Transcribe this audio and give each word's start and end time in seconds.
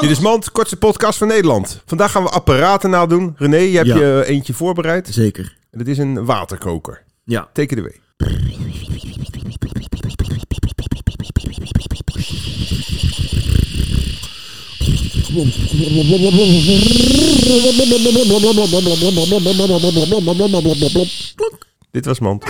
Dit 0.00 0.10
is 0.10 0.18
Mand, 0.20 0.52
kortste 0.52 0.76
podcast 0.76 1.18
van 1.18 1.28
Nederland. 1.28 1.82
Vandaag 1.86 2.10
gaan 2.12 2.22
we 2.22 2.28
apparaten 2.28 2.90
nadoen. 2.90 3.34
René, 3.36 3.56
je 3.56 3.76
hebt 3.76 3.88
Ja. 3.88 3.96
je 3.96 4.24
eentje 4.26 4.54
voorbereid. 4.54 5.08
Zeker. 5.10 5.56
En 5.70 5.78
dit 5.78 5.88
is 5.88 5.98
een 5.98 6.24
waterkoker. 6.24 7.02
Ja. 7.24 7.48
Take 7.52 7.74
it 7.76 7.78
away. 7.78 8.00
Dit 21.90 22.04
was 22.04 22.18
Mand. 22.20 22.44